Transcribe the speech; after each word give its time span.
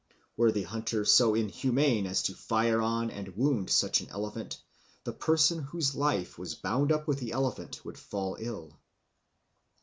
Were 0.35 0.51
the 0.51 0.63
hunter 0.63 1.05
so 1.05 1.35
inhuman 1.35 2.07
as 2.07 2.23
to 2.23 2.33
fire 2.33 2.81
on 2.81 3.11
and 3.11 3.37
wound 3.37 3.69
such 3.69 4.01
an 4.01 4.09
elephant, 4.09 4.57
the 5.03 5.13
person 5.13 5.59
whose 5.59 5.93
life 5.93 6.39
was 6.39 6.55
bound 6.55 6.91
up 6.91 7.07
with 7.07 7.19
the 7.19 7.31
elephant 7.33 7.85
would 7.85 7.99
fall 7.99 8.35
ill. 8.39 8.79